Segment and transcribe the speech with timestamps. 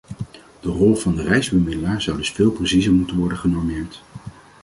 [0.61, 4.03] De rol van de reisbemiddelaar zou dus veel preciezer moeten worden genormeerd.